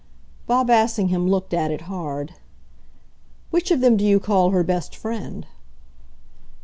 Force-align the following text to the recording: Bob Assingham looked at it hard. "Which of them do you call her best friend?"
Bob 0.47 0.67
Assingham 0.71 1.29
looked 1.29 1.53
at 1.53 1.69
it 1.69 1.81
hard. 1.81 2.33
"Which 3.51 3.69
of 3.69 3.81
them 3.81 3.97
do 3.97 4.03
you 4.03 4.19
call 4.19 4.49
her 4.49 4.63
best 4.63 4.95
friend?" 4.95 5.45